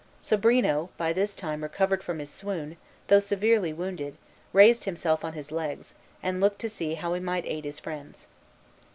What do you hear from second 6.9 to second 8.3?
how he might aid his friends.